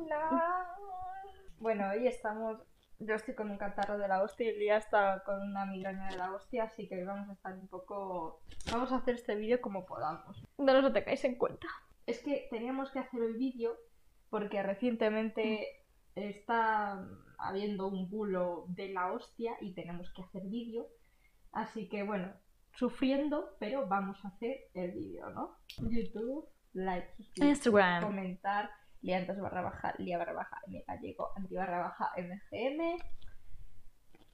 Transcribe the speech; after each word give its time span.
Hola. 0.00 0.76
Bueno, 1.58 1.90
hoy 1.90 2.06
estamos. 2.06 2.58
Yo 2.98 3.14
estoy 3.14 3.34
con 3.34 3.50
un 3.50 3.58
catarro 3.58 3.98
de 3.98 4.08
la 4.08 4.22
hostia 4.22 4.50
y 4.50 4.58
Lía 4.58 4.76
está 4.76 5.22
con 5.24 5.42
una 5.42 5.66
migraña 5.66 6.08
de 6.08 6.16
la 6.16 6.32
hostia, 6.32 6.64
así 6.64 6.88
que 6.88 7.04
vamos 7.04 7.28
a 7.28 7.32
estar 7.32 7.54
un 7.54 7.68
poco. 7.68 8.42
Vamos 8.70 8.92
a 8.92 8.96
hacer 8.96 9.14
este 9.14 9.34
vídeo 9.34 9.60
como 9.60 9.86
podamos. 9.86 10.42
No 10.58 10.72
os 10.72 10.82
lo 10.82 10.92
tengáis 10.92 11.24
en 11.24 11.36
cuenta. 11.36 11.66
Es 12.06 12.20
que 12.22 12.48
teníamos 12.50 12.90
que 12.90 12.98
hacer 12.98 13.22
el 13.22 13.34
vídeo 13.34 13.76
porque 14.28 14.62
recientemente 14.62 15.84
está 16.14 17.06
habiendo 17.38 17.88
un 17.88 18.08
bulo 18.08 18.66
de 18.68 18.90
la 18.90 19.12
hostia 19.12 19.56
y 19.60 19.74
tenemos 19.74 20.12
que 20.12 20.22
hacer 20.22 20.42
vídeo. 20.44 20.88
Así 21.52 21.88
que 21.88 22.02
bueno, 22.04 22.32
sufriendo, 22.72 23.56
pero 23.58 23.86
vamos 23.86 24.24
a 24.24 24.28
hacer 24.28 24.68
el 24.74 24.92
vídeo, 24.92 25.30
¿no? 25.30 25.56
YouTube, 25.78 26.48
like, 26.72 27.08
Instagram. 27.36 28.02
comentar, 28.02 28.70
liantas 29.02 29.40
barra 29.40 29.62
baja, 29.62 29.94
lia 29.98 30.18
barra 30.18 30.32
baja, 30.32 30.60
m 30.66 30.84
gallego, 30.86 31.30
anti 31.36 31.54
barra 31.54 31.78
baja, 31.78 32.12
mgm. 32.16 32.98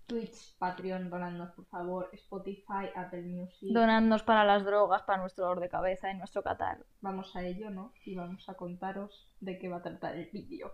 Twitch, 0.07 0.57
Patreon, 0.59 1.11
donadnos 1.11 1.51
por 1.51 1.67
favor, 1.67 2.09
Spotify, 2.13 2.91
Apple 2.95 3.23
Music. 3.23 3.71
Donadnos 3.73 4.23
para 4.23 4.45
las 4.45 4.65
drogas, 4.65 5.03
para 5.03 5.19
nuestro 5.19 5.47
dolor 5.47 5.61
de 5.61 5.69
cabeza 5.69 6.11
y 6.11 6.17
nuestro 6.17 6.45
catarro. 6.45 6.85
Vamos 7.01 7.35
a 7.35 7.43
ello, 7.43 7.71
¿no? 7.71 7.93
Y 8.05 8.15
vamos 8.15 8.49
a 8.49 8.55
contaros 8.55 9.29
de 9.41 9.59
qué 9.59 9.69
va 9.69 9.79
a 9.79 9.83
tratar 9.83 10.15
el 10.15 10.31
vídeo. 10.33 10.73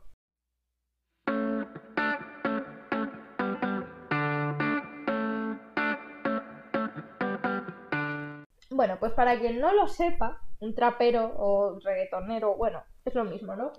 Bueno, 8.70 8.98
pues 8.98 9.12
para 9.12 9.38
quien 9.38 9.60
no 9.60 9.72
lo 9.72 9.86
sepa, 9.86 10.42
un 10.60 10.74
trapero 10.74 11.32
o 11.36 11.78
reggaetonero, 11.80 12.56
bueno, 12.56 12.82
es 13.04 13.14
lo 13.14 13.24
mismo, 13.24 13.56
¿no? 13.56 13.72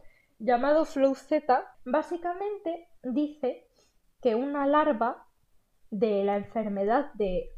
Llamado 0.44 0.84
Flow 0.84 1.16
Z, 1.16 1.64
básicamente 1.86 2.90
dice 3.02 3.66
que 4.22 4.36
una 4.36 4.68
larva 4.68 5.26
de 5.90 6.26
la 6.26 6.36
enfermedad 6.36 7.14
de 7.14 7.50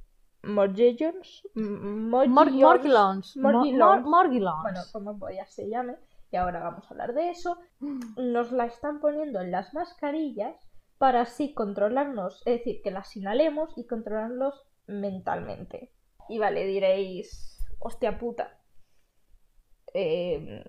Morgellons, 0.44 1.48
Mor 1.56 2.28
Morgellons. 2.28 3.38
Morgellons. 3.38 4.06
Morgellons. 4.06 4.62
bueno, 4.62 4.82
como 4.92 5.30
ya 5.32 5.48
se 5.48 5.68
llame, 5.68 5.96
y 6.32 6.36
ahora 6.36 6.60
vamos 6.60 6.86
a 6.86 6.90
hablar 6.90 7.16
de 7.16 7.32
eso, 7.32 7.58
nos 8.18 8.52
la 8.52 8.66
están 8.66 9.00
poniendo 9.00 9.42
en 9.42 9.50
las 9.50 9.74
mascarillas 9.74 10.56
para 11.00 11.22
así 11.22 11.56
controlarnos, 11.56 12.44
es 12.46 12.60
decir, 12.60 12.84
que 12.84 12.92
las 12.92 13.16
inhalemos 13.16 13.76
y 13.80 13.88
controlarlos 13.88 14.64
mentalmente. 14.86 15.92
Y 16.30 16.38
vale, 16.38 16.68
diréis, 16.68 17.66
hostia 17.80 18.20
puta, 18.20 18.60
eh, 19.96 20.64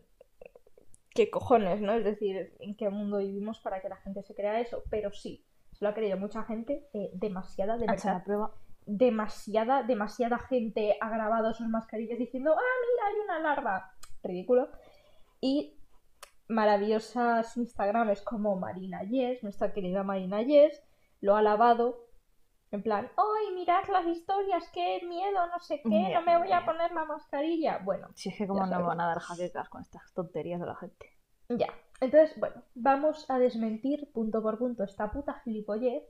qué 1.16 1.30
cojones, 1.30 1.80
¿no? 1.80 1.94
Es 1.94 2.04
decir, 2.04 2.54
en 2.60 2.76
qué 2.76 2.90
mundo 2.90 3.18
vivimos 3.18 3.58
para 3.60 3.80
que 3.80 3.88
la 3.88 3.96
gente 3.96 4.22
se 4.22 4.34
crea 4.34 4.60
eso, 4.60 4.84
pero 4.90 5.10
sí, 5.12 5.44
se 5.72 5.84
lo 5.84 5.90
ha 5.90 5.94
creído 5.94 6.16
mucha 6.16 6.44
gente, 6.44 6.86
eh, 6.92 7.10
demasiada, 7.14 7.76
de 7.76 7.84
Hacha 7.84 7.94
verdad 7.94 8.18
la 8.18 8.24
prueba. 8.24 8.54
demasiada, 8.86 9.82
demasiada 9.82 10.38
gente 10.38 10.96
ha 11.00 11.08
grabado 11.10 11.52
sus 11.54 11.66
mascarillas 11.68 12.18
diciendo, 12.18 12.52
ah, 12.52 12.76
mira, 12.92 13.08
hay 13.08 13.24
una 13.24 13.38
larva. 13.40 13.92
Ridículo. 14.22 14.68
Y 15.40 15.78
maravillosas 16.48 17.56
Instagrames 17.56 18.22
como 18.22 18.56
Marina 18.56 19.02
Yes, 19.02 19.42
nuestra 19.42 19.72
querida 19.72 20.02
Marina 20.02 20.42
Yes, 20.42 20.82
lo 21.20 21.36
ha 21.36 21.42
lavado. 21.42 22.05
En 22.72 22.82
plan, 22.82 23.08
¡ay, 23.16 23.54
mirad 23.54 23.84
las 23.92 24.06
historias! 24.06 24.68
¡Qué 24.72 25.00
miedo! 25.06 25.46
No 25.46 25.58
sé 25.60 25.80
qué, 25.82 26.12
no 26.12 26.22
me 26.22 26.36
voy 26.36 26.52
a 26.52 26.64
poner 26.64 26.92
la 26.92 27.04
mascarilla. 27.04 27.78
Bueno, 27.84 28.08
Si 28.14 28.28
es 28.28 28.36
que 28.36 28.46
como 28.46 28.66
no 28.66 28.78
me 28.78 28.84
van 28.84 29.00
a 29.00 29.06
dar 29.06 29.20
jaquecas 29.20 29.68
con 29.68 29.82
estas 29.82 30.12
tonterías 30.14 30.60
de 30.60 30.66
la 30.66 30.74
gente. 30.74 31.06
Ya. 31.48 31.68
Entonces, 32.00 32.38
bueno, 32.38 32.62
vamos 32.74 33.24
a 33.30 33.38
desmentir 33.38 34.10
punto 34.12 34.42
por 34.42 34.58
punto 34.58 34.84
esta 34.84 35.10
puta 35.10 35.40
gilipollez, 35.44 36.02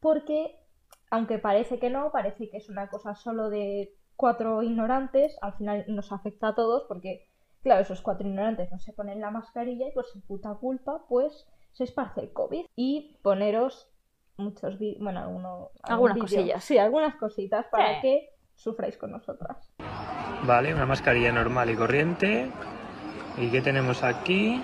porque, 0.00 0.64
aunque 1.10 1.38
parece 1.38 1.78
que 1.78 1.90
no, 1.90 2.12
parece 2.12 2.48
que 2.48 2.58
es 2.58 2.70
una 2.70 2.88
cosa 2.88 3.14
solo 3.14 3.50
de 3.50 3.92
cuatro 4.16 4.62
ignorantes, 4.62 5.36
al 5.42 5.54
final 5.54 5.84
nos 5.88 6.12
afecta 6.12 6.48
a 6.48 6.54
todos, 6.54 6.84
porque, 6.88 7.28
claro, 7.62 7.82
esos 7.82 8.00
cuatro 8.00 8.26
ignorantes 8.26 8.70
no 8.70 8.78
se 8.78 8.92
ponen 8.92 9.20
la 9.20 9.30
mascarilla 9.30 9.88
y 9.88 9.92
por 9.92 10.06
su 10.06 10.20
puta 10.22 10.54
culpa, 10.54 11.04
pues, 11.08 11.46
se 11.72 11.84
esparce 11.84 12.20
el 12.20 12.32
COVID. 12.32 12.66
Y 12.74 13.18
poneros 13.22 13.90
muchos 14.38 14.78
vídeos, 14.78 15.02
bueno, 15.02 15.20
alguno, 15.20 15.70
Algunas 15.82 16.16
cosillas. 16.18 16.64
Sí, 16.64 16.78
algunas 16.78 17.16
cositas 17.16 17.66
para 17.66 17.96
Sí. 17.96 18.00
que 18.02 18.30
sufráis 18.54 18.96
con 18.96 19.10
nosotras. 19.10 19.72
Vale, 20.44 20.72
una 20.74 20.86
mascarilla 20.86 21.32
normal 21.32 21.70
y 21.70 21.76
corriente. 21.76 22.50
¿Y 23.36 23.50
qué 23.50 23.60
tenemos 23.60 24.02
aquí? 24.02 24.62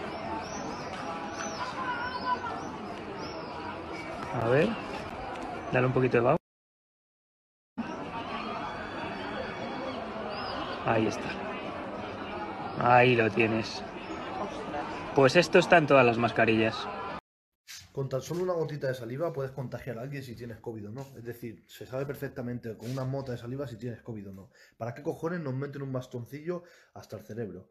A 4.43 4.49
ver, 4.49 4.69
dale 5.73 5.87
un 5.87 5.93
poquito 5.93 6.19
de 6.19 6.23
vaho. 6.23 6.37
Ahí 10.87 11.07
está. 11.07 11.29
Ahí 12.81 13.17
lo 13.17 13.31
tienes. 13.31 13.83
Pues 15.15 15.37
esto 15.37 15.59
está 15.59 15.79
en 15.79 15.87
todas 15.87 16.05
las 16.05 16.19
mascarillas. 16.19 16.87
Con 17.93 18.09
tan 18.09 18.21
solo 18.23 18.43
una 18.43 18.53
gotita 18.53 18.89
de 18.89 18.95
saliva 18.95 19.33
puedes 19.33 19.53
contagiar 19.53 19.99
a 19.99 20.03
alguien 20.03 20.23
si 20.23 20.35
tienes 20.35 20.59
COVID 20.59 20.89
o 20.89 20.93
no. 20.93 21.07
Es 21.17 21.25
decir, 21.25 21.65
se 21.67 21.87
sabe 21.87 22.07
perfectamente 22.07 22.77
con 22.77 22.91
una 22.91 23.05
mota 23.05 23.33
de 23.33 23.39
saliva 23.39 23.69
si 23.69 23.77
tienes 23.77 24.03
COVID 24.03 24.31
o 24.31 24.33
no. 24.33 24.51
¿Para 24.77 24.95
qué 24.95 25.03
cojones 25.03 25.41
nos 25.41 25.55
meten 25.55 25.83
un 25.83 25.93
bastoncillo 25.93 26.65
hasta 26.93 27.17
el 27.17 27.25
cerebro? 27.25 27.71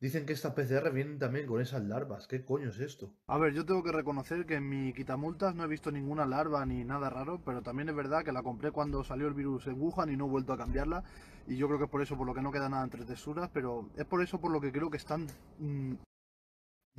Dicen 0.00 0.24
que 0.24 0.32
estas 0.32 0.54
PCR 0.54 0.90
vienen 0.92 1.18
también 1.18 1.46
con 1.46 1.60
esas 1.60 1.84
larvas. 1.84 2.26
¿Qué 2.26 2.42
coño 2.42 2.70
es 2.70 2.80
esto? 2.80 3.12
A 3.26 3.36
ver, 3.36 3.52
yo 3.52 3.66
tengo 3.66 3.82
que 3.82 3.92
reconocer 3.92 4.46
que 4.46 4.54
en 4.54 4.66
mi 4.66 4.94
quitamultas 4.94 5.54
no 5.54 5.64
he 5.64 5.68
visto 5.68 5.92
ninguna 5.92 6.24
larva 6.24 6.64
ni 6.64 6.84
nada 6.84 7.10
raro, 7.10 7.42
pero 7.44 7.60
también 7.60 7.90
es 7.90 7.94
verdad 7.94 8.24
que 8.24 8.32
la 8.32 8.42
compré 8.42 8.72
cuando 8.72 9.04
salió 9.04 9.28
el 9.28 9.34
virus 9.34 9.66
en 9.66 9.78
Wuhan 9.78 10.10
y 10.10 10.16
no 10.16 10.24
he 10.26 10.30
vuelto 10.30 10.54
a 10.54 10.56
cambiarla. 10.56 11.04
Y 11.46 11.56
yo 11.56 11.66
creo 11.66 11.78
que 11.78 11.84
es 11.84 11.90
por 11.90 12.00
eso 12.00 12.16
por 12.16 12.26
lo 12.26 12.32
que 12.32 12.40
no 12.40 12.50
queda 12.50 12.70
nada 12.70 12.82
entre 12.82 13.04
texturas, 13.04 13.50
pero 13.52 13.90
es 13.94 14.06
por 14.06 14.22
eso 14.22 14.40
por 14.40 14.50
lo 14.50 14.60
que 14.60 14.72
creo 14.72 14.90
que 14.90 14.96
están 14.96 15.26
mm, 15.58 15.92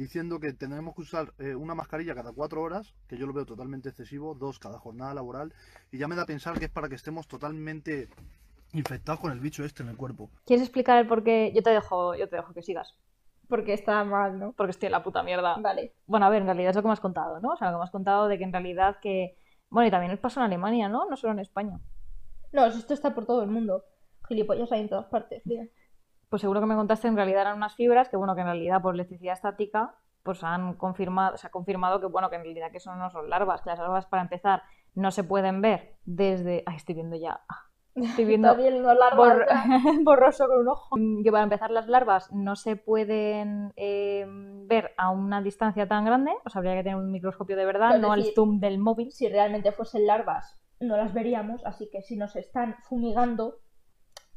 diciendo 0.02 0.40
que 0.40 0.54
tendremos 0.54 0.96
que 0.96 1.02
usar 1.02 1.34
eh, 1.38 1.56
una 1.56 1.76
mascarilla 1.76 2.16
cada 2.16 2.32
cuatro 2.32 2.62
horas, 2.62 2.94
que 3.08 3.18
yo 3.18 3.28
lo 3.28 3.34
veo 3.34 3.46
totalmente 3.46 3.90
excesivo, 3.90 4.36
dos 4.36 4.60
cada 4.60 4.80
jornada 4.80 5.14
laboral, 5.14 5.54
y 5.92 5.98
ya 6.00 6.08
me 6.08 6.16
da 6.16 6.24
a 6.24 6.26
pensar 6.26 6.58
que 6.58 6.66
es 6.66 6.72
para 6.72 6.90
que 6.90 6.96
estemos 6.96 7.28
totalmente 7.28 8.10
infectados 8.74 9.20
con 9.20 9.32
el 9.32 9.40
bicho 9.40 9.64
este 9.64 9.84
en 9.84 9.90
el 9.90 9.98
cuerpo. 9.98 10.30
¿Quieres 10.46 10.64
explicar 10.64 10.98
el 10.98 11.08
por 11.08 11.24
qué? 11.24 11.52
Yo 11.54 11.62
te 11.62 11.70
dejo, 11.70 12.16
yo 12.16 12.28
te 12.28 12.36
dejo 12.36 12.54
que 12.54 12.64
sigas. 12.64 12.96
Porque 13.48 13.74
está 13.74 14.04
mal, 14.04 14.40
¿no? 14.40 14.54
Porque 14.54 14.72
estoy 14.72 14.88
en 14.88 14.94
la 14.94 15.04
puta 15.04 15.24
mierda. 15.24 15.58
Vale. 15.60 15.94
Bueno, 16.08 16.26
a 16.26 16.30
ver, 16.30 16.42
en 16.42 16.48
realidad 16.48 16.70
es 16.70 16.76
lo 16.78 16.82
que 16.82 16.88
me 16.88 16.94
has 16.94 17.02
contado, 17.02 17.40
¿no? 17.42 17.50
O 17.50 17.58
sea, 17.58 17.68
lo 17.68 17.76
que 17.76 17.80
me 17.80 17.84
has 17.84 17.92
contado 17.92 18.28
de 18.28 18.38
que 18.38 18.46
en 18.46 18.54
realidad 18.54 18.98
que... 19.02 19.38
Bueno, 19.70 19.88
y 19.88 19.92
también 19.92 20.18
pasó 20.18 20.40
en 20.40 20.46
Alemania, 20.46 20.88
¿no? 20.88 21.06
No 21.10 21.18
solo 21.18 21.34
en 21.34 21.40
España. 21.40 21.80
No, 22.54 22.66
esto 22.66 22.94
está 22.94 23.14
por 23.14 23.26
todo 23.26 23.44
el 23.44 23.50
mundo. 23.50 23.84
Gilipollas 24.28 24.72
hay 24.72 24.82
en 24.82 24.90
todas 24.90 25.06
partes, 25.08 25.44
tía. 25.44 25.68
Pues 26.32 26.42
seguro 26.42 26.62
que 26.62 26.66
me 26.66 26.76
contaste 26.76 27.08
en 27.08 27.16
realidad 27.16 27.42
eran 27.42 27.58
unas 27.58 27.76
fibras 27.76 28.10
que, 28.10 28.18
bueno, 28.18 28.34
que 28.34 28.42
en 28.42 28.48
realidad 28.48 28.82
por 28.82 28.96
electricidad 28.96 29.34
estática, 29.34 29.94
pues 30.24 30.44
han 30.44 30.76
confirmado, 30.76 31.38
se 31.38 31.46
ha 31.46 31.52
confirmado 31.52 32.00
que, 32.00 32.08
bueno, 32.08 32.30
que 32.32 32.38
en 32.38 32.44
realidad 32.44 32.72
que 32.72 32.78
eso 32.78 32.96
no 32.96 33.10
son 33.12 33.30
larvas, 33.30 33.62
que 33.62 33.70
las 33.70 33.80
larvas 33.80 34.06
para 34.08 34.24
empezar 34.24 34.64
no 34.96 35.12
se 35.12 35.24
pueden 35.24 35.62
ver 35.62 35.98
desde... 36.06 36.64
Ay, 36.66 36.78
estoy 36.78 36.96
viendo 36.96 37.16
ya... 37.18 37.42
Estoy 37.94 38.24
viendo 38.24 38.48
bor- 39.18 39.46
borroso 40.06 40.48
con 40.48 40.60
un 40.60 40.68
ojo. 40.70 40.96
Mm, 40.98 41.24
Que 41.24 41.32
para 41.32 41.44
empezar 41.44 41.72
las 41.72 41.88
larvas 41.88 42.32
no 42.32 42.56
se 42.56 42.78
pueden 42.78 43.74
eh, 43.76 44.26
ver 44.28 44.94
a 44.98 45.10
una 45.10 45.42
distancia 45.42 45.86
tan 45.90 46.06
grande, 46.06 46.32
o 46.46 46.50
sea, 46.50 46.60
habría 46.60 46.76
que 46.76 46.84
tener 46.84 46.96
un 46.96 47.12
microscopio 47.12 47.58
de 47.58 47.66
verdad, 47.66 48.00
no 48.00 48.14
el 48.14 48.22
decir, 48.22 48.36
zoom 48.36 48.62
del 48.62 48.78
móvil. 48.80 49.12
si 49.12 49.28
realmente 49.28 49.74
fuesen 49.74 50.08
larvas, 50.08 50.58
no 50.80 50.96
las 50.96 51.14
veríamos, 51.14 51.66
así 51.66 51.90
que 51.92 52.02
si 52.02 52.16
nos 52.16 52.38
están 52.38 52.78
fumigando, 52.88 53.58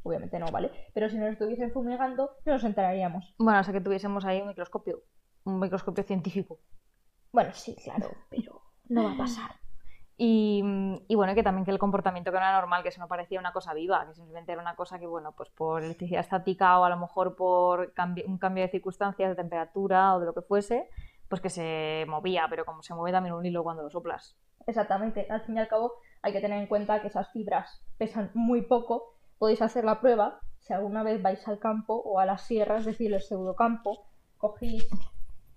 obviamente 0.04 0.38
no, 0.38 0.46
¿vale? 0.52 0.70
Pero 0.94 1.08
si 1.08 1.18
nos 1.18 1.32
estuviesen 1.32 1.72
fumigando, 1.72 2.30
no 2.44 2.52
nos 2.52 2.62
enteraríamos. 2.64 3.34
Bueno, 3.38 3.58
o 3.60 3.64
sea 3.64 3.72
que 3.74 3.80
tuviésemos 3.80 4.24
ahí 4.24 4.40
un 4.40 4.48
microscopio, 4.48 5.02
un 5.44 5.58
microscopio 5.58 6.04
científico. 6.04 6.60
Bueno, 7.32 7.50
sí, 7.52 7.74
claro, 7.82 8.12
pero 8.30 8.62
no 8.88 9.02
va 9.02 9.12
a 9.12 9.16
pasar. 9.16 9.50
Y, 10.16 10.62
y 11.08 11.16
bueno, 11.16 11.34
que 11.34 11.42
también 11.42 11.64
que 11.64 11.72
el 11.72 11.80
comportamiento 11.80 12.30
que 12.30 12.38
no 12.38 12.44
era 12.44 12.52
normal, 12.60 12.84
que 12.84 12.90
eso 12.90 13.00
no 13.00 13.08
parecía 13.08 13.40
una 13.40 13.52
cosa 13.52 13.74
viva, 13.74 14.06
que 14.06 14.14
simplemente 14.14 14.52
era 14.52 14.60
una 14.62 14.76
cosa 14.76 15.00
que, 15.00 15.08
bueno, 15.08 15.32
pues 15.32 15.50
por 15.50 15.82
electricidad 15.82 16.20
estática 16.20 16.78
o 16.78 16.84
a 16.84 16.88
lo 16.90 16.96
mejor 16.96 17.34
por 17.34 17.92
cambi- 17.94 18.24
un 18.24 18.38
cambio 18.38 18.62
de 18.62 18.70
circunstancias, 18.70 19.28
de 19.30 19.34
temperatura 19.34 20.14
o 20.14 20.20
de 20.20 20.26
lo 20.26 20.32
que 20.34 20.42
fuese, 20.42 20.88
pues 21.28 21.40
que 21.40 21.50
se 21.50 22.04
movía, 22.08 22.46
pero 22.48 22.64
como 22.64 22.82
se 22.84 22.94
mueve 22.94 23.10
también 23.10 23.34
un 23.34 23.44
hilo 23.44 23.64
cuando 23.64 23.82
lo 23.82 23.90
soplas. 23.90 24.36
Exactamente. 24.68 25.26
Al 25.28 25.40
fin 25.42 25.56
y 25.56 25.60
al 25.60 25.68
cabo, 25.68 25.94
hay 26.22 26.32
que 26.32 26.40
tener 26.40 26.60
en 26.60 26.68
cuenta 26.68 27.00
que 27.02 27.08
esas 27.08 27.32
fibras 27.32 27.82
pesan 27.98 28.30
muy 28.34 28.62
poco. 28.62 29.13
Podéis 29.44 29.60
hacer 29.60 29.84
la 29.84 30.00
prueba 30.00 30.40
si 30.60 30.72
alguna 30.72 31.02
vez 31.02 31.20
vais 31.20 31.46
al 31.48 31.58
campo 31.58 31.92
o 31.96 32.18
a 32.18 32.24
las 32.24 32.46
sierras, 32.46 32.80
es 32.80 32.86
decir, 32.86 33.12
el 33.12 33.20
pseudocampo, 33.20 34.06
cogéis 34.38 34.88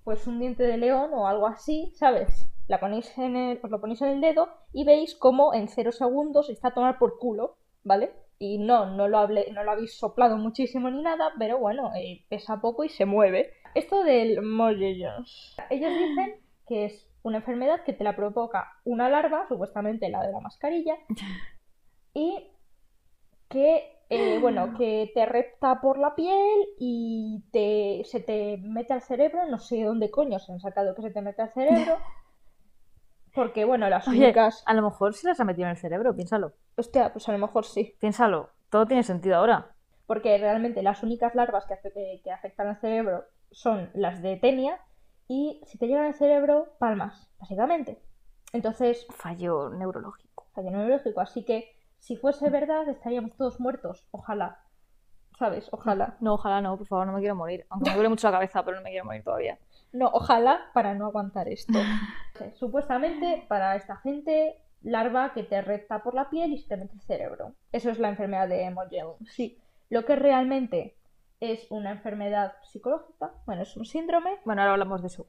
pues 0.04 0.28
un 0.28 0.42
diente 0.42 0.64
de 0.64 0.76
león 0.76 1.12
o 1.14 1.26
algo 1.26 1.48
así, 1.48 1.94
¿sabes? 1.96 2.50
La 2.68 2.82
ponéis 2.82 3.18
en 3.18 3.38
el, 3.38 3.62
os 3.64 3.70
lo 3.72 3.80
ponéis 3.80 4.02
en 4.02 4.10
el 4.10 4.20
dedo 4.20 4.50
y 4.74 4.84
veis 4.84 5.16
cómo 5.16 5.54
en 5.54 5.70
cero 5.70 5.94
segundos 5.94 6.50
está 6.50 6.68
a 6.68 6.74
tomar 6.74 7.00
por 7.00 7.18
culo, 7.18 7.56
¿vale? 7.86 8.12
Y 8.40 8.58
no, 8.58 8.88
no 8.88 9.08
lo, 9.08 9.20
hable- 9.20 9.54
no 9.54 9.64
lo 9.64 9.72
habéis 9.72 9.98
soplado 9.98 10.36
muchísimo 10.36 10.90
ni 10.90 11.02
nada, 11.02 11.32
pero 11.40 11.58
bueno, 11.58 11.92
eh, 11.96 12.26
pesa 12.28 12.60
poco 12.60 12.84
y 12.84 12.90
se 12.90 13.06
mueve. 13.06 13.54
esto 13.74 14.04
del 14.04 14.42
mollellos. 14.42 15.56
Ellos 15.70 15.94
dicen 15.98 16.42
que 16.68 16.84
es 16.88 17.08
una 17.24 17.38
enfermedad 17.38 17.84
que 17.86 17.94
te 17.94 18.04
la 18.04 18.18
provoca 18.18 18.68
una 18.84 19.08
larva, 19.10 19.48
supuestamente 19.48 20.10
la 20.10 20.26
de 20.26 20.34
la 20.34 20.42
mascarilla, 20.42 20.96
y 22.14 22.52
que, 23.50 24.00
eh, 24.10 24.38
bueno, 24.40 24.74
que 24.78 25.12
te 25.14 25.26
repta 25.26 25.80
por 25.82 25.98
la 25.98 26.16
piel 26.16 26.66
y 26.80 27.44
te, 27.52 28.04
se 28.06 28.20
te 28.20 28.58
mete 28.58 28.94
al 28.94 29.02
cerebro, 29.02 29.46
no 29.50 29.60
sé 29.60 29.84
dónde 29.84 30.12
coño 30.12 30.40
se 30.40 30.52
han 30.52 30.60
sacado 30.60 30.96
que 30.96 31.02
se 31.04 31.12
te 31.12 31.22
mete 31.22 31.42
al 31.42 31.52
cerebro, 31.52 31.98
porque, 33.34 33.66
bueno, 33.66 33.90
las 33.90 34.08
Oye, 34.08 34.24
únicas... 34.26 34.64
a 34.66 34.74
lo 34.74 34.82
mejor 34.82 35.14
se 35.14 35.28
las 35.28 35.40
ha 35.40 35.44
metido 35.46 35.66
en 35.66 35.72
el 35.72 35.78
cerebro, 35.78 36.16
piénsalo. 36.16 36.54
Hostia, 36.76 37.12
pues 37.14 37.28
a 37.30 37.32
lo 37.34 37.38
mejor 37.38 37.66
sí. 37.66 37.96
Piénsalo. 38.00 38.50
Todo 38.70 38.86
tiene 38.86 39.04
sentido 39.04 39.36
ahora. 39.38 39.74
porque 40.06 40.38
realmente 40.38 40.82
las 40.82 41.04
únicas 41.04 41.36
larvas 41.36 41.66
que- 41.66 42.22
que 42.24 42.32
afectan 42.32 42.68
al 42.68 42.80
cerebro 42.80 43.26
son 43.52 43.90
las 43.94 44.22
de 44.22 44.38
tenia 44.38 44.80
y 45.28 45.62
si 45.66 45.78
te 45.78 45.88
llegan 45.88 46.06
al 46.06 46.14
cerebro, 46.14 46.76
palmas, 46.80 47.30
básicamente. 47.40 48.02
Entonces, 48.54 49.06
Fallo 49.10 49.70
neurológico. 49.70 50.46
fallo 50.56 50.72
neurológico. 50.72 51.20
Así 51.20 51.44
que 51.44 51.76
si 52.00 52.16
fuese 52.16 52.50
verdad, 52.50 52.88
estaríamos 52.90 53.36
todos 53.36 53.60
muertos. 53.60 54.08
Ojalá. 54.12 54.60
¿Sabes? 55.38 55.70
Ojalá. 55.72 56.18
No, 56.22 56.34
ojalá 56.36 56.62
no, 56.62 56.78
por 56.78 56.88
favor, 56.88 57.08
no 57.08 57.14
me 57.14 57.20
quiero 57.20 57.36
morir. 57.36 57.66
Aunque 57.70 57.90
me 57.90 57.96
duele 57.96 58.10
mucho 58.10 58.28
la 58.28 58.34
cabeza, 58.38 58.64
pero 58.66 58.78
no 58.78 58.84
me 58.84 58.90
quiero 58.90 59.06
morir 59.06 59.24
todavía. 59.24 59.60
No, 59.94 60.08
ojalá 60.14 60.72
para 60.74 60.94
no 60.96 61.06
aguantar 61.06 61.48
esto. 61.48 61.80
Sí, 62.38 62.46
Supuestamente, 62.56 63.46
para 63.48 63.76
esta 63.76 63.98
gente, 63.98 64.62
larva 64.82 65.34
que 65.34 65.44
te 65.44 65.62
recta 65.62 66.02
por 66.04 66.14
la 66.14 66.30
piel 66.30 66.54
y 66.54 66.58
se 66.60 66.68
te 66.70 66.78
mete 66.78 66.94
el 66.96 67.02
cerebro. 67.02 67.56
Eso 67.72 67.90
es 67.90 68.00
la 68.00 68.10
enfermedad 68.10 68.48
de 68.48 68.70
Morgellons. 68.72 69.30
Sí. 69.32 69.62
Lo 69.90 70.06
que 70.06 70.16
realmente 70.16 70.98
es 71.40 71.68
una 71.70 71.92
enfermedad 71.92 72.54
psicológica, 72.64 73.32
bueno, 73.46 73.62
es 73.62 73.78
un 73.78 73.86
síndrome, 73.86 74.40
Bueno, 74.44 74.62
ahora 74.62 74.74
hablamos 74.74 75.02
de 75.02 75.08
eso. 75.08 75.28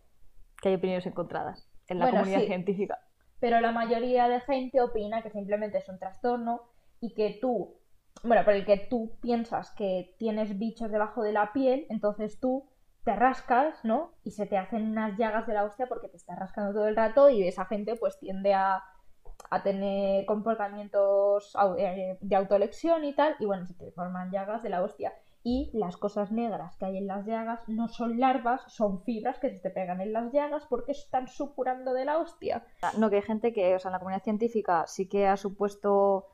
Que 0.60 0.70
hay 0.70 0.74
opiniones 0.76 1.06
encontradas 1.06 1.70
en 1.86 1.98
la 1.98 2.06
Bueno, 2.06 2.20
comunidad 2.20 2.40
sí. 2.40 2.46
científica. 2.46 2.98
Pero 3.40 3.60
la 3.60 3.72
mayoría 3.72 4.28
de 4.28 4.40
gente 4.40 4.80
opina 4.80 5.22
que 5.22 5.30
simplemente 5.30 5.78
es 5.78 5.88
un 5.88 5.98
trastorno 5.98 6.62
y 7.00 7.14
que 7.14 7.38
tú, 7.40 7.76
bueno, 8.22 8.44
por 8.44 8.54
el 8.54 8.64
que 8.66 8.76
tú 8.76 9.18
piensas 9.20 9.70
que 9.72 10.14
tienes 10.18 10.58
bichos 10.58 10.90
debajo 10.90 11.22
de 11.22 11.32
la 11.32 11.52
piel, 11.52 11.86
entonces 11.88 12.40
tú 12.40 12.68
te 13.04 13.14
rascas, 13.14 13.84
¿no? 13.84 14.12
Y 14.24 14.32
se 14.32 14.46
te 14.46 14.58
hacen 14.58 14.90
unas 14.90 15.16
llagas 15.16 15.46
de 15.46 15.54
la 15.54 15.64
hostia 15.64 15.86
porque 15.86 16.08
te 16.08 16.16
estás 16.16 16.38
rascando 16.38 16.72
todo 16.72 16.88
el 16.88 16.96
rato 16.96 17.30
y 17.30 17.46
esa 17.46 17.64
gente 17.64 17.96
pues 17.96 18.18
tiende 18.18 18.54
a, 18.54 18.82
a 19.50 19.62
tener 19.62 20.26
comportamientos 20.26 21.56
eh, 21.78 22.18
de 22.20 22.36
autolesión 22.36 23.04
y 23.04 23.14
tal, 23.14 23.36
y 23.38 23.46
bueno, 23.46 23.64
se 23.66 23.74
te 23.74 23.90
forman 23.92 24.30
llagas 24.30 24.62
de 24.62 24.68
la 24.70 24.82
hostia. 24.82 25.12
Y 25.42 25.70
las 25.72 25.96
cosas 25.96 26.32
negras 26.32 26.76
que 26.76 26.86
hay 26.86 26.98
en 26.98 27.06
las 27.06 27.24
llagas 27.24 27.60
no 27.68 27.88
son 27.88 28.18
larvas, 28.18 28.62
son 28.66 29.02
fibras 29.04 29.38
que 29.38 29.50
se 29.50 29.60
te 29.60 29.70
pegan 29.70 30.00
en 30.00 30.12
las 30.12 30.32
llagas 30.32 30.66
porque 30.68 30.92
están 30.92 31.28
supurando 31.28 31.94
de 31.94 32.04
la 32.04 32.18
hostia. 32.18 32.66
No, 32.98 33.08
que 33.08 33.16
hay 33.16 33.22
gente 33.22 33.52
que, 33.52 33.74
o 33.74 33.78
sea, 33.78 33.90
en 33.90 33.92
la 33.94 33.98
comunidad 33.98 34.24
científica 34.24 34.84
sí 34.86 35.08
que 35.08 35.26
ha 35.26 35.36
supuesto 35.36 36.26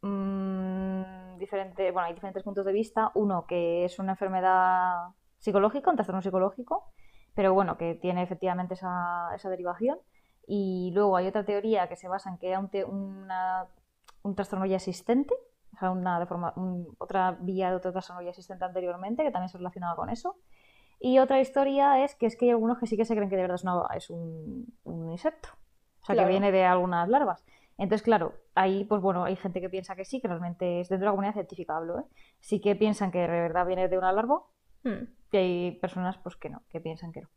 mm, 0.00 1.38
diferente, 1.38 1.90
bueno, 1.92 2.08
hay 2.08 2.14
diferentes 2.14 2.42
puntos 2.42 2.64
de 2.64 2.72
vista. 2.72 3.12
Uno, 3.14 3.46
que 3.46 3.84
es 3.84 3.98
una 3.98 4.12
enfermedad 4.12 5.08
psicológica, 5.38 5.90
un 5.90 5.96
trastorno 5.96 6.22
psicológico, 6.22 6.92
pero 7.34 7.52
bueno, 7.52 7.76
que 7.76 7.94
tiene 7.94 8.22
efectivamente 8.22 8.74
esa, 8.74 9.30
esa 9.34 9.50
derivación. 9.50 9.98
Y 10.46 10.92
luego 10.94 11.16
hay 11.16 11.26
otra 11.26 11.44
teoría 11.44 11.88
que 11.88 11.96
se 11.96 12.08
basa 12.08 12.30
en 12.30 12.38
que 12.38 12.48
era 12.48 12.60
un, 12.60 13.28
un 14.22 14.34
trastorno 14.34 14.66
ya 14.66 14.76
existente, 14.76 15.34
o 15.74 15.78
sea, 15.78 15.90
una 15.90 16.18
deforma- 16.18 16.52
un- 16.56 16.94
otra 16.98 17.32
vía 17.40 17.70
de 17.70 17.76
otro 17.76 17.92
trastorno 17.92 18.22
ya 18.22 18.30
existente 18.30 18.64
anteriormente, 18.64 19.22
que 19.24 19.30
también 19.30 19.48
se 19.48 19.58
relacionaba 19.58 19.96
con 19.96 20.08
eso. 20.10 20.36
Y 20.98 21.18
otra 21.18 21.40
historia 21.40 22.02
es 22.02 22.14
que 22.14 22.26
es 22.26 22.36
que 22.36 22.46
hay 22.46 22.50
algunos 22.52 22.78
que 22.78 22.86
sí 22.86 22.96
que 22.96 23.04
se 23.04 23.14
creen 23.14 23.28
que 23.28 23.36
de 23.36 23.42
verdad 23.42 23.56
es, 23.56 23.64
una- 23.64 23.86
es 23.94 24.08
un, 24.10 24.66
un 24.84 25.10
insecto. 25.12 25.50
O 26.02 26.06
sea, 26.06 26.14
Claro. 26.14 26.28
que 26.28 26.30
viene 26.30 26.52
de 26.52 26.64
algunas 26.64 27.08
larvas. 27.08 27.44
Entonces, 27.78 28.02
claro, 28.02 28.32
ahí, 28.54 28.84
pues 28.84 29.02
bueno, 29.02 29.24
hay 29.24 29.36
gente 29.36 29.60
que 29.60 29.68
piensa 29.68 29.94
que 29.96 30.06
sí, 30.06 30.20
que 30.20 30.28
realmente 30.28 30.80
es 30.80 30.88
dentro 30.88 31.04
de 31.04 31.06
la 31.06 31.10
comunidad 31.10 31.34
científica 31.34 31.76
hablo, 31.76 31.98
¿eh? 32.00 32.04
Sí 32.40 32.60
que 32.60 32.74
piensan 32.74 33.10
que 33.10 33.18
de 33.18 33.26
verdad 33.28 33.66
viene 33.66 33.88
de 33.88 33.98
una 33.98 34.12
larva 34.12 34.42
Hmm. 34.84 35.04
y 35.32 35.36
hay 35.36 35.70
personas, 35.72 36.16
pues 36.18 36.36
que 36.36 36.48
no, 36.48 36.62
que 36.70 36.80
piensan 36.80 37.12
que 37.12 37.20
no. 37.22 37.28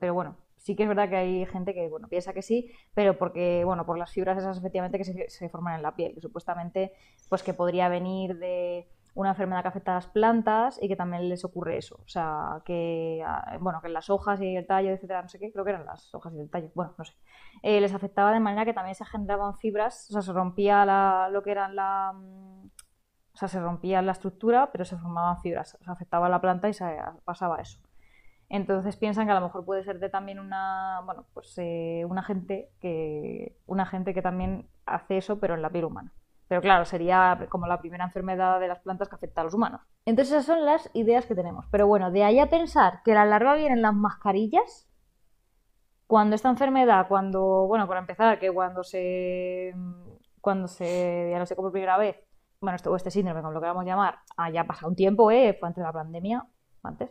Pero 0.00 0.14
bueno, 0.14 0.36
sí 0.56 0.76
que 0.76 0.82
es 0.84 0.88
verdad 0.88 1.08
que 1.08 1.16
hay 1.16 1.46
gente 1.46 1.74
que, 1.74 1.88
bueno, 1.88 2.08
piensa 2.08 2.32
que 2.32 2.42
sí, 2.42 2.70
pero 2.94 3.18
porque, 3.18 3.64
bueno, 3.64 3.84
por 3.86 3.98
las 3.98 4.10
fibras 4.12 4.38
esas 4.38 4.58
efectivamente 4.58 4.98
que 4.98 5.04
se, 5.04 5.28
se 5.30 5.48
forman 5.48 5.74
en 5.76 5.82
la 5.82 5.94
piel, 5.94 6.14
que 6.14 6.20
supuestamente, 6.20 6.92
pues 7.28 7.42
que 7.42 7.54
podría 7.54 7.88
venir 7.88 8.36
de 8.38 8.88
una 9.14 9.30
enfermedad 9.30 9.62
que 9.62 9.68
afecta 9.68 9.92
a 9.92 9.94
las 9.96 10.06
plantas 10.08 10.78
y 10.82 10.88
que 10.88 10.96
también 10.96 11.28
les 11.28 11.44
ocurre 11.44 11.78
eso. 11.78 11.96
O 12.04 12.08
sea, 12.08 12.60
que, 12.66 13.22
ah, 13.26 13.56
bueno, 13.60 13.80
que 13.80 13.88
las 13.88 14.10
hojas 14.10 14.40
y 14.42 14.56
el 14.56 14.66
tallo, 14.66 14.90
etcétera, 14.90 15.22
no 15.22 15.28
sé 15.28 15.38
qué, 15.38 15.50
creo 15.52 15.64
que 15.64 15.70
eran 15.70 15.86
las 15.86 16.14
hojas 16.14 16.34
y 16.34 16.40
el 16.40 16.50
tallo, 16.50 16.70
bueno, 16.74 16.94
no 16.98 17.04
sé. 17.04 17.14
Eh, 17.62 17.80
les 17.80 17.94
afectaba 17.94 18.32
de 18.32 18.40
manera 18.40 18.64
que 18.66 18.74
también 18.74 18.94
se 18.94 19.04
generaban 19.06 19.56
fibras, 19.56 20.08
o 20.10 20.12
sea, 20.12 20.22
se 20.22 20.32
rompía 20.32 20.84
la- 20.84 21.28
lo 21.32 21.42
que 21.42 21.50
eran 21.52 21.74
la... 21.76 22.12
mm, 22.14 22.66
O 23.34 23.38
sea, 23.38 23.48
se 23.48 23.60
rompía 23.60 24.02
la 24.02 24.12
estructura, 24.12 24.70
pero 24.72 24.84
se 24.84 24.96
formaban 24.98 25.40
fibras. 25.42 25.76
O 25.80 25.84
sea, 25.84 25.92
afectaba 25.94 26.26
a 26.26 26.28
la 26.30 26.40
planta 26.40 26.68
y 26.68 26.74
se 26.74 26.84
pasaba 27.24 27.60
eso. 27.60 27.78
Entonces 28.48 28.96
piensan 28.96 29.26
que 29.26 29.32
a 29.32 29.40
lo 29.40 29.46
mejor 29.46 29.64
puede 29.64 29.82
ser 29.82 29.98
de 29.98 30.08
también 30.08 30.38
una, 30.38 31.00
bueno, 31.04 31.26
pues 31.34 31.52
eh, 31.58 32.04
un 32.08 32.18
agente 32.18 32.70
que, 32.80 33.56
un 33.66 33.80
agente 33.80 34.14
que 34.14 34.22
también 34.22 34.68
hace 34.84 35.18
eso, 35.18 35.40
pero 35.40 35.54
en 35.54 35.62
la 35.62 35.70
piel 35.70 35.84
humana. 35.84 36.12
Pero 36.48 36.60
claro, 36.60 36.84
sería 36.84 37.46
como 37.48 37.66
la 37.66 37.80
primera 37.80 38.04
enfermedad 38.04 38.60
de 38.60 38.68
las 38.68 38.78
plantas 38.78 39.08
que 39.08 39.16
afecta 39.16 39.40
a 39.40 39.44
los 39.44 39.54
humanos. 39.54 39.80
Entonces 40.04 40.32
esas 40.32 40.46
son 40.46 40.64
las 40.64 40.88
ideas 40.94 41.26
que 41.26 41.34
tenemos. 41.34 41.66
Pero 41.72 41.88
bueno, 41.88 42.12
de 42.12 42.22
ahí 42.22 42.38
a 42.38 42.48
pensar 42.48 43.02
que 43.04 43.14
la 43.14 43.24
larva 43.24 43.56
viene 43.56 43.74
en 43.74 43.82
las 43.82 43.94
mascarillas, 43.94 44.88
cuando 46.06 46.36
esta 46.36 46.48
enfermedad, 46.48 47.08
cuando, 47.08 47.66
bueno, 47.66 47.88
para 47.88 47.98
empezar, 47.98 48.38
que 48.38 48.52
cuando 48.52 48.84
se, 48.84 49.74
cuando 50.40 50.68
se 50.68 51.26
diagnosticó 51.26 51.62
por 51.62 51.72
primera 51.72 51.98
vez, 51.98 52.16
bueno, 52.60 52.76
esto, 52.76 52.92
o 52.92 52.96
este 52.96 53.10
síndrome, 53.10 53.40
como 53.40 53.52
lo 53.52 53.60
queramos 53.60 53.84
llamar, 53.84 54.20
ha 54.36 54.50
ya 54.50 54.64
un 54.86 54.94
tiempo, 54.94 55.32
¿eh? 55.32 55.56
Fue 55.58 55.68
antes 55.68 55.82
de 55.82 55.86
la 55.86 55.92
pandemia, 55.92 56.46
antes. 56.84 57.10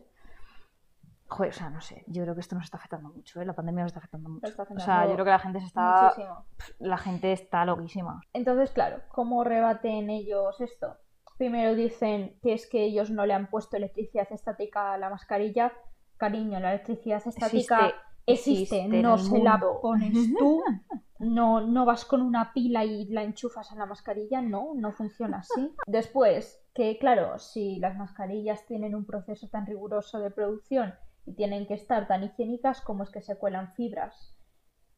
Joder, 1.28 1.50
o 1.50 1.54
sea, 1.54 1.70
no 1.72 1.82
sé, 1.82 2.04
yo 2.08 2.22
creo 2.22 2.36
que 2.36 2.42
esto 2.42 2.56
nos 2.56 2.66
está 2.66 2.78
afectando 2.78 3.10
mucho, 3.10 3.42
¿eh? 3.42 3.46
La 3.46 3.56
pandemia 3.56 3.84
nos 3.84 3.90
está 3.90 4.00
afectando 4.00 4.30
mucho. 4.30 4.48
está 4.48 4.64
o 4.64 4.80
sea, 4.80 5.08
yo 5.08 5.14
creo 5.14 5.26
que 5.26 5.32
la 5.32 5.40
gente 5.40 5.60
se 5.60 5.66
está, 5.66 6.04
Muchísimo. 6.04 6.46
la 6.80 6.98
gente 6.98 7.32
está 7.32 7.66
loquísima. 7.66 8.22
Entonces, 8.32 8.72
claro, 8.72 9.02
¿cómo 9.10 9.44
rebaten 9.44 10.12
ellos 10.12 10.62
esto? 10.62 10.98
Primero 11.38 11.74
dicen 11.74 12.38
que 12.44 12.54
es 12.54 12.70
que 12.70 12.84
ellos 12.84 13.10
no 13.10 13.26
le 13.26 13.34
han 13.34 13.50
puesto 13.50 13.76
electricidad 13.76 14.28
estática 14.32 14.94
a 14.94 14.98
la 14.98 15.10
mascarilla. 15.10 15.74
Cariño, 16.18 16.60
la 16.60 16.74
electricidad 16.74 17.22
estática 17.26 17.88
existe, 18.26 18.80
existe 18.80 18.80
en 18.82 19.02
no 19.02 19.18
se 19.18 19.40
la 19.40 19.60
pones 19.82 20.14
tú. 20.40 20.64
No, 21.18 21.60
no 21.60 21.86
vas 21.86 22.06
con 22.06 22.22
una 22.22 22.54
pila 22.54 22.86
y 22.86 23.06
la 23.08 23.24
enchufas 23.24 23.72
a 23.72 23.76
la 23.76 23.86
mascarilla, 23.86 24.42
no, 24.42 24.74
no 24.76 24.92
funciona 24.92 25.40
así. 25.40 25.74
Después, 25.88 26.64
que 26.74 26.98
claro, 27.00 27.40
si 27.40 27.80
las 27.80 27.98
mascarillas 27.98 28.66
tienen 28.66 28.94
un 28.94 29.06
proceso 29.06 29.50
tan 29.50 29.66
riguroso 29.66 30.20
de 30.20 30.30
producción 30.30 30.94
y 31.26 31.34
tienen 31.34 31.66
que 31.68 31.74
estar 31.74 32.08
tan 32.08 32.24
higiénicas, 32.24 32.82
¿cómo 32.82 33.04
es 33.04 33.10
que 33.10 33.22
se 33.22 33.38
cuelan 33.38 33.74
fibras? 33.74 34.36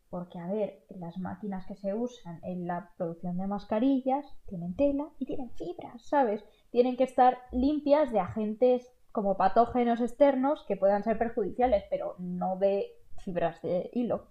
Porque, 0.09 0.39
a 0.39 0.47
ver, 0.47 0.85
las 0.89 1.17
máquinas 1.17 1.65
que 1.65 1.75
se 1.75 1.93
usan 1.93 2.39
en 2.43 2.65
la 2.65 2.91
producción 2.97 3.37
de 3.37 3.47
mascarillas 3.47 4.25
tienen 4.47 4.75
tela 4.75 5.09
y 5.19 5.25
tienen 5.25 5.51
fibras, 5.51 6.01
¿sabes? 6.07 6.43
Tienen 6.71 6.95
que 6.95 7.03
estar 7.03 7.39
limpias 7.51 8.11
de 8.11 8.19
agentes 8.19 8.89
como 9.11 9.35
patógenos 9.35 9.99
externos 9.99 10.63
que 10.67 10.77
puedan 10.77 11.03
ser 11.03 11.17
perjudiciales, 11.17 11.83
pero 11.89 12.15
no 12.19 12.55
de 12.57 12.87
fibras 13.23 13.61
de 13.61 13.89
hilo. 13.93 14.27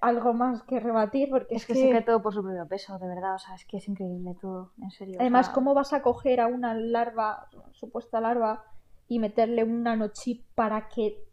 Algo 0.00 0.32
más 0.32 0.62
que 0.62 0.80
rebatir, 0.80 1.28
porque 1.28 1.56
Es 1.56 1.62
es, 1.62 1.66
que 1.66 1.74
se 1.74 1.90
cae 1.90 2.02
todo 2.02 2.22
por 2.22 2.32
su 2.32 2.42
propio 2.42 2.66
peso, 2.66 2.98
de 2.98 3.08
verdad. 3.08 3.34
O 3.34 3.38
sea, 3.38 3.54
es 3.56 3.66
que 3.66 3.78
es 3.78 3.88
increíble 3.88 4.36
todo, 4.40 4.70
en 4.80 4.90
serio. 4.92 5.16
o 5.18 5.20
Además, 5.20 5.46
sea, 5.46 5.54
¿cómo 5.54 5.74
vas 5.74 5.92
a 5.92 6.02
coger 6.02 6.40
a 6.40 6.46
una 6.46 6.72
larva, 6.72 7.48
supuesta 7.72 8.20
larva, 8.20 8.64
y 9.08 9.18
meterle 9.18 9.64
un 9.64 9.82
nanochip 9.82 10.44
para 10.54 10.88
que... 10.88 11.27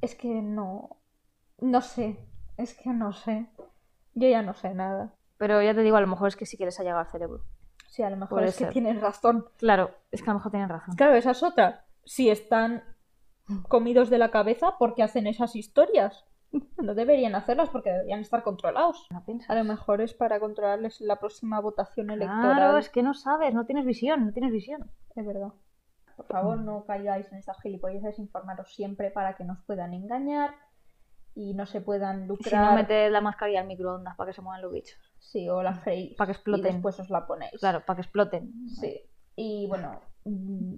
Es 0.00 0.14
que 0.14 0.28
no... 0.42 0.96
No 1.58 1.80
sé. 1.80 2.18
Es 2.56 2.74
que 2.74 2.90
no 2.90 3.12
sé. 3.12 3.46
Yo 4.14 4.28
ya 4.28 4.42
no 4.42 4.54
sé 4.54 4.74
nada. 4.74 5.12
Pero 5.38 5.62
ya 5.62 5.74
te 5.74 5.82
digo, 5.82 5.96
a 5.96 6.00
lo 6.00 6.06
mejor 6.06 6.28
es 6.28 6.36
que 6.36 6.46
sí 6.46 6.56
que 6.56 6.64
les 6.64 6.78
ha 6.80 6.82
llegado 6.82 7.00
al 7.00 7.10
cerebro. 7.10 7.42
Sí, 7.88 8.02
a 8.02 8.10
lo 8.10 8.16
mejor 8.16 8.38
Puede 8.38 8.48
es 8.48 8.56
que 8.56 8.64
ser. 8.64 8.72
tienes 8.72 9.00
razón. 9.00 9.46
Claro, 9.58 9.90
es 10.10 10.22
que 10.22 10.30
a 10.30 10.32
lo 10.32 10.38
mejor 10.38 10.50
tienen 10.52 10.68
razón. 10.68 10.96
Claro, 10.96 11.14
esa 11.14 11.30
es 11.32 11.42
otra. 11.42 11.84
Si 12.04 12.30
están 12.30 12.82
comidos 13.68 14.10
de 14.10 14.18
la 14.18 14.30
cabeza, 14.30 14.76
¿por 14.78 14.94
qué 14.94 15.02
hacen 15.02 15.26
esas 15.26 15.56
historias? 15.56 16.24
No 16.78 16.94
deberían 16.94 17.34
hacerlas 17.34 17.68
porque 17.70 17.90
deberían 17.90 18.20
estar 18.20 18.42
controlados. 18.42 19.06
¿No? 19.10 19.24
A 19.48 19.54
lo 19.54 19.64
mejor 19.64 20.00
es 20.00 20.14
para 20.14 20.40
controlarles 20.40 21.00
la 21.00 21.16
próxima 21.16 21.60
votación 21.60 22.10
electoral. 22.10 22.56
Claro, 22.56 22.78
es 22.78 22.88
que 22.88 23.02
no 23.02 23.14
sabes, 23.14 23.52
no 23.52 23.66
tienes 23.66 23.84
visión, 23.84 24.26
no 24.26 24.32
tienes 24.32 24.52
visión. 24.52 24.90
Es 25.14 25.26
verdad. 25.26 25.52
Por 26.16 26.26
favor, 26.26 26.58
no 26.60 26.84
caigáis 26.84 27.30
en 27.32 27.38
estas 27.38 27.60
gilipolleces, 27.60 28.18
informaros 28.18 28.74
siempre 28.74 29.10
para 29.10 29.34
que 29.36 29.44
nos 29.44 29.62
puedan 29.64 29.94
engañar 29.94 30.54
y 31.34 31.52
no 31.54 31.66
se 31.66 31.80
puedan 31.82 32.20
Y 32.20 32.22
Si 32.22 32.28
lucrar. 32.28 32.70
no, 32.70 32.76
meted 32.76 33.10
la 33.12 33.20
mascarilla 33.20 33.60
al 33.60 33.66
microondas 33.66 34.16
para 34.16 34.30
que 34.30 34.34
se 34.34 34.42
muevan 34.42 34.62
los 34.62 34.72
bichos. 34.72 34.98
Sí, 35.18 35.48
o 35.48 35.62
la 35.62 35.74
freís. 35.74 36.16
Para 36.16 36.26
que 36.28 36.32
exploten. 36.32 36.66
Y 36.66 36.72
después 36.72 36.98
os 37.00 37.10
la 37.10 37.26
ponéis. 37.26 37.52
Claro, 37.60 37.84
para 37.84 37.96
que 37.96 38.02
exploten. 38.02 38.52
Sí. 38.68 39.02
Y 39.36 39.66
bueno, 39.66 40.00
mm, 40.24 40.74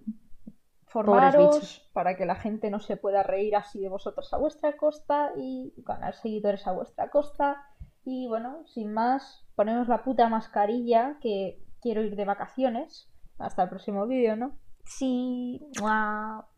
formaros 0.86 1.54
bichos. 1.54 1.88
para 1.92 2.16
que 2.16 2.26
la 2.26 2.34
gente 2.34 2.70
no 2.70 2.80
se 2.80 2.96
pueda 2.96 3.22
reír 3.22 3.54
así 3.54 3.78
de 3.80 3.88
vosotros 3.88 4.32
a 4.32 4.38
vuestra 4.38 4.76
costa 4.76 5.32
y 5.36 5.74
ganar 5.78 6.14
seguidores 6.14 6.66
a 6.66 6.72
vuestra 6.72 7.08
costa. 7.10 7.64
Y 8.04 8.26
bueno, 8.26 8.64
sin 8.66 8.92
más, 8.92 9.46
ponemos 9.54 9.86
la 9.86 10.02
puta 10.02 10.28
mascarilla 10.28 11.18
que 11.20 11.62
quiero 11.80 12.02
ir 12.02 12.16
de 12.16 12.24
vacaciones. 12.24 13.08
Hasta 13.38 13.62
el 13.62 13.68
próximo 13.68 14.06
vídeo, 14.08 14.34
¿no? 14.34 14.58
Sí. 14.88 15.60
¡Mua! 15.78 16.48